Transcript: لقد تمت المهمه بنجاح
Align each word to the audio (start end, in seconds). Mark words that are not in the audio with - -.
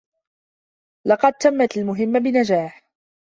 لقد 1.07 1.33
تمت 1.33 1.77
المهمه 1.77 2.19
بنجاح 2.19 2.83